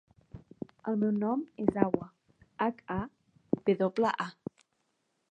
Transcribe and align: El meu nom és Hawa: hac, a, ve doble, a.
El 0.91 0.95
meu 1.01 1.09
nom 1.23 1.43
és 1.63 1.75
Hawa: 1.83 2.07
hac, 2.65 2.81
a, 2.95 2.97
ve 3.69 3.75
doble, 3.83 4.15
a. 4.25 4.57